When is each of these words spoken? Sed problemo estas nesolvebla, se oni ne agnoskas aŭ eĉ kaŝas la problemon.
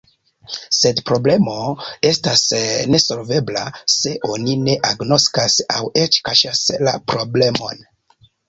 Sed 0.77 1.01
problemo 1.09 1.57
estas 2.11 2.41
nesolvebla, 2.95 3.67
se 3.99 4.15
oni 4.37 4.57
ne 4.65 4.79
agnoskas 4.93 5.61
aŭ 5.77 5.85
eĉ 6.05 6.21
kaŝas 6.31 6.67
la 6.89 6.99
problemon. 7.13 7.89